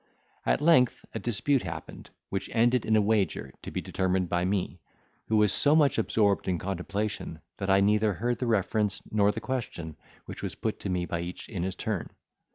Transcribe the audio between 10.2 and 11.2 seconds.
which was put to me by